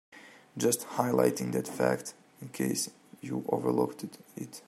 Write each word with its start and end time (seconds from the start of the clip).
Just 0.57 0.87
highlighting 0.97 1.51
that 1.51 1.67
fact 1.67 2.15
in 2.41 2.49
case 2.49 2.89
you 3.21 3.45
overlooked 3.49 4.03
it. 4.35 4.59